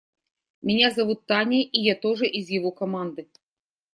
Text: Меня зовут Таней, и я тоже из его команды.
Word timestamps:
Меня 0.63 0.89
зовут 0.89 1.27
Таней, 1.27 1.61
и 1.61 1.79
я 1.79 1.93
тоже 1.95 2.25
из 2.25 2.49
его 2.49 2.71
команды. 2.71 3.29